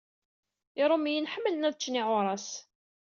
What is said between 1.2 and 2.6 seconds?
ḥemmlen ad ččen iɛuṛas.